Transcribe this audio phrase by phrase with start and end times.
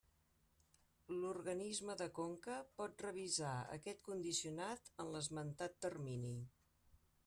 [1.17, 6.39] L'organisme de conca pot revisar aquest condicionat en l'esmentat termini.